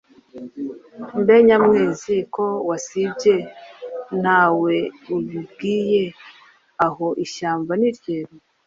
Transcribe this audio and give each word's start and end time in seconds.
Mbe 1.21 1.35
Nyamwezi 1.47 2.15
ko 2.33 2.45
wasibye 2.69 3.35
nta 4.21 4.41
we 4.61 4.75
ubibwiye 5.15 6.03
aho 6.85 7.05
ishyamba 7.25 7.73
ni 7.81 7.89
ryeru? 7.97 8.35